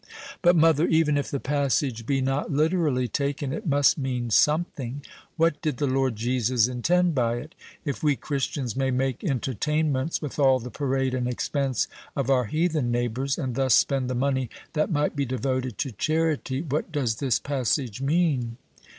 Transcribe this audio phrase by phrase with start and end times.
[0.41, 5.05] "But, mother, even if the passage be not literally taken, it must mean something.
[5.37, 7.53] What did the Lord Jesus intend by it?
[7.85, 12.89] If we Christians may make entertainments with all the parade and expense of our heathen
[12.89, 17.37] neighbors, and thus spend the money that might be devoted to charity, what does this
[17.37, 18.57] passage mean?"